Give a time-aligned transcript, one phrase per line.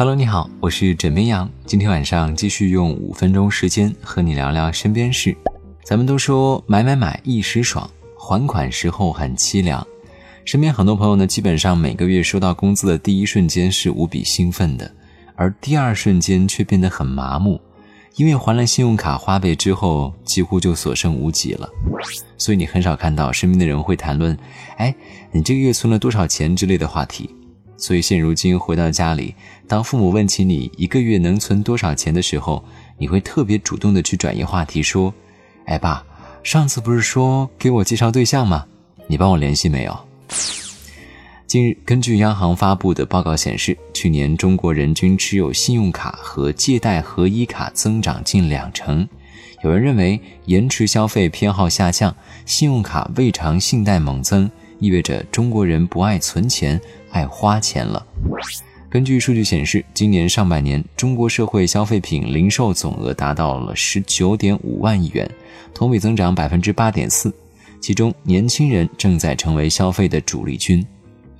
[0.00, 1.46] Hello，你好，我是枕边羊。
[1.66, 5.36] 今天晚上继续用五分钟时间和你聊聊身边事。
[5.84, 7.86] 咱们都说买买买一时爽，
[8.16, 9.86] 还款时候很凄凉。
[10.46, 14.90] 身边很多朋友呢，基本上每个月收到工资的第一瞬间是无比兴奋的，
[15.36, 17.60] 而第二瞬间却变得很麻木，
[18.16, 21.68] 因为还了信用卡花呗之后，几乎就所剩无几了。
[22.38, 24.34] 所以你很少看到身边的人会谈论，
[24.78, 24.94] 哎，
[25.30, 27.28] 你这个月存了多少钱之类的话题。
[27.80, 29.34] 所以现如今回到家里，
[29.66, 32.62] 当父母问起你一个月能存多少钱的时候，
[32.98, 35.12] 你会特别主动的去转移话题，说
[35.64, 36.04] ：“哎爸，
[36.42, 38.66] 上次不是说给我介绍对象吗？
[39.06, 39.98] 你帮我联系没有？”
[41.48, 49.08] 近日，根据央行发布的报告显示，去年中国人均持有信用卡和借贷合一卡增长近两成。
[49.64, 54.48] 有人认为，延迟消费偏好下降，信用卡未偿信贷猛增，
[54.80, 56.80] 意味着中国人不爱存钱。
[57.12, 58.06] 爱花钱了。
[58.88, 65.28] 根据数据显示，今年上半年中国社会消费品零售总额达到了十九点五万亿元，
[65.74, 67.32] 同比增长百分之八点四。
[67.80, 70.84] 其中，年轻人正在成为消费的主力军。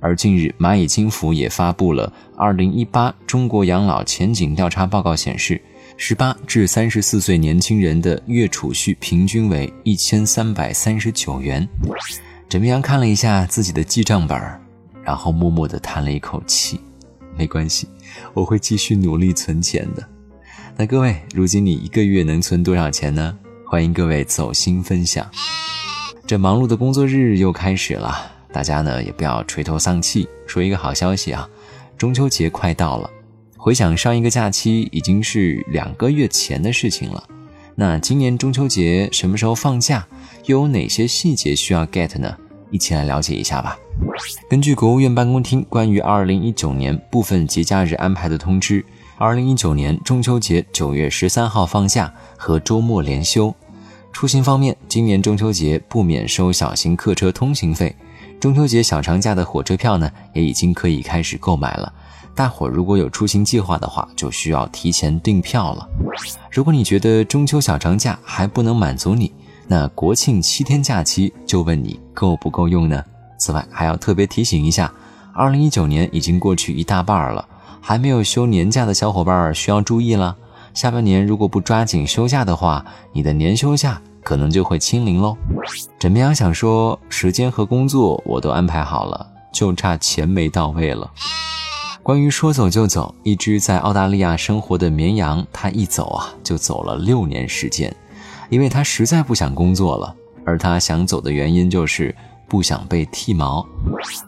[0.00, 5.60] 而近日，蚂蚁金服也发布了二零一八中国养老前景调查报告，显示，
[5.96, 11.68] 十八至三十四岁年轻人的月储蓄平均为一千三百三十九元。
[12.48, 14.60] 枕边羊看了一下自己的记账本儿。
[15.04, 16.78] 然后默默地叹了一口气，
[17.34, 17.88] 没关系，
[18.34, 20.06] 我会继续努力存钱的。
[20.76, 23.34] 那各位，如今你一个月能存多少钱呢？
[23.66, 25.26] 欢迎各位走心分享。
[26.26, 30.28] 这忙碌的工作日又开始了，大家呢也不要垂头丧气。
[30.46, 31.48] 说一个好消息啊，
[31.96, 33.08] 中秋节快到了。
[33.56, 37.26] 回想上一个假期已经是两个月前的事情了。
[37.80, 40.04] 那今年中秋节什么时候放假？
[40.46, 42.36] 又有哪些细节需要 get 呢？
[42.72, 43.78] 一起来了解一下吧。
[44.50, 48.84] 根据国务院办公厅关于二零一九年部分节假日安排的通知，
[49.16, 53.54] 二零一九年中秋节九月十三号放假和周末连休。
[54.12, 57.94] 出行方面，今年中秋节不免收小型客车通行费。
[58.40, 61.92] 中秋节小长假的火车票呢，也已经可以开始购买了。
[62.36, 65.88] 大伙如果有出行计划的话，就需要提前订票了。
[66.48, 69.32] 如果你觉得中秋小长假还不能满足你，
[69.66, 73.04] 那国庆七天假期就问你够不够用呢？
[73.38, 74.92] 此外，还要特别提醒一下，
[75.34, 77.44] 二零一九年已经过去一大半了，
[77.80, 80.36] 还没有休年假的小伙伴需要注意了。
[80.74, 85.34] 下半年如果不抓紧休假的话，你的年休假可能就会清零喽。
[85.98, 91.10] 枕边羊想说，时间和工作我都安排好了，就差钱没到位了。
[92.02, 97.90] 关于说走就走，一只在澳大利亚生活的绵羊，它一走啊就走了六年时间，
[98.50, 102.14] 因为它实在不想工作了，而它想走的原因就是。
[102.50, 103.62] 不想被剃毛，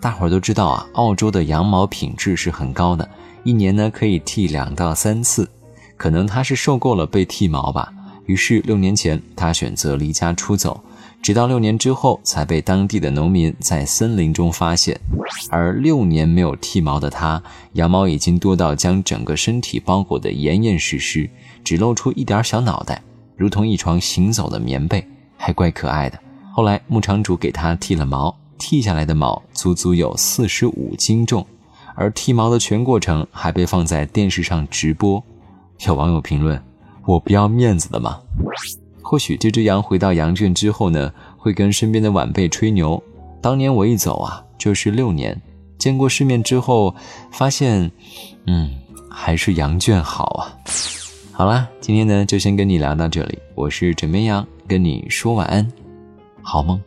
[0.00, 3.08] 大伙儿都知道啊，澳洲的羊毛品质是很高的，
[3.44, 5.48] 一年呢可以剃两到三次。
[5.96, 7.92] 可能他是受够了被剃毛吧，
[8.28, 10.84] 于是六年前他选择离家出走，
[11.22, 15.00] 直到六年之后才被当地的农民在森林中发现。
[15.50, 21.28] 而六年没有剃毛的他，羊毛已经多到将整个身体包裹得严严实实，
[21.64, 23.02] 只露出一点小脑袋，
[23.34, 25.02] 如同一床行走的棉被，
[25.38, 26.20] 还怪可爱的。
[26.52, 31.46] 后来牧场主给他剃了毛，剃下来的毛足足有四十五斤重，
[31.94, 35.24] 而剃毛的全过程还被放在电视上直播。
[35.86, 36.62] 有网友评论
[37.08, 38.20] ：“我不要面子的吗？”
[39.00, 43.02] 或许这只羊回到羊圈之后呢，会跟身边的晚辈吹牛
[43.40, 45.40] ：“当年我一走啊，就是六年，
[45.78, 46.94] 见过世面之后，
[47.32, 47.90] 发现，
[48.46, 48.70] 嗯，
[49.08, 50.52] 还是羊圈好啊。”
[51.32, 55.66] 好啦，今天呢就先跟你聊到这里，我是枕边羊，跟你说晚安。
[56.42, 56.78] 好梦。